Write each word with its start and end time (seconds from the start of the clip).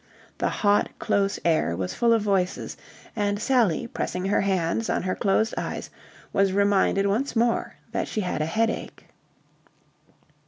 The 0.39 0.49
hot, 0.49 0.89
close 0.97 1.39
air 1.45 1.77
was 1.77 1.93
full 1.93 2.11
of 2.11 2.23
voices; 2.23 2.75
and 3.15 3.39
Sally, 3.39 3.85
pressing 3.85 4.25
her 4.25 4.41
hands 4.41 4.89
on 4.89 5.03
her 5.03 5.13
closed 5.13 5.53
eyes, 5.59 5.91
was 6.33 6.53
reminded 6.53 7.05
once 7.05 7.35
more 7.35 7.75
that 7.91 8.07
she 8.07 8.21
had 8.21 8.41
a 8.41 8.47
headache. 8.47 9.05